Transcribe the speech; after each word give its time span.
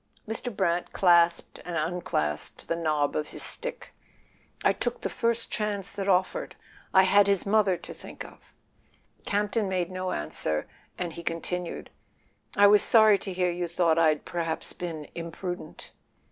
Mr. 0.27 0.51
Brant 0.51 0.93
clasped 0.93 1.59
and 1.63 1.77
unclasped 1.77 2.67
the 2.67 2.75
knob 2.75 3.15
of 3.15 3.27
his 3.27 3.43
stick. 3.43 3.93
"I 4.63 4.73
took 4.73 5.01
the 5.01 5.11
first 5.11 5.51
chance 5.51 5.91
that 5.91 6.09
offered; 6.09 6.55
I 6.91 7.03
had 7.03 7.27
his 7.27 7.45
mother 7.45 7.77
to 7.77 7.93
think 7.93 8.25
of." 8.25 8.51
Campton 9.27 9.69
made 9.69 9.91
no 9.91 10.11
answer, 10.11 10.67
and 10.97 11.13
he 11.13 11.21
continued: 11.21 11.91
"I 12.55 12.65
was 12.65 12.81
sorry 12.81 13.19
to 13.19 13.31
hear 13.31 13.51
you 13.51 13.67
thought 13.67 13.99
I'd 13.99 14.25
perhaps 14.25 14.73
been 14.73 15.05
imprudent." 15.13 15.91